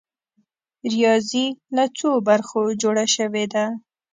[0.93, 1.45] ریاضي
[1.75, 3.65] له څو برخو جوړه شوې ده؟